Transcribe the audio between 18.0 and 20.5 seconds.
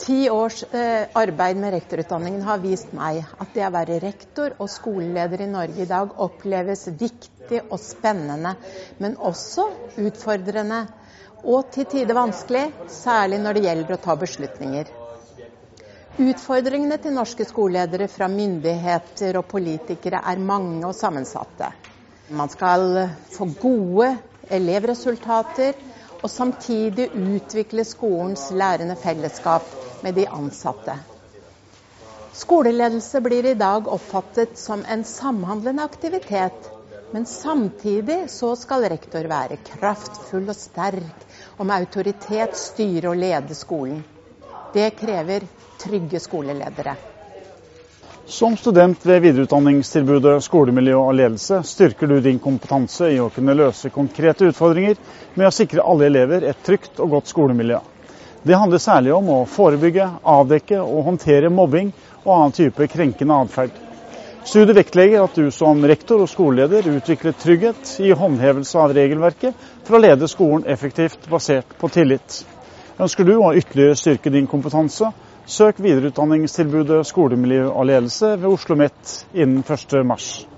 fra myndigheter og politikere er